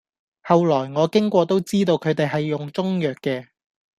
[0.41, 3.49] 後來我經過都知道佢哋係用中藥嘅，